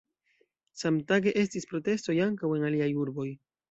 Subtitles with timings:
[0.83, 3.33] Samtage estis protestoj ankaŭ en aliaj urboj.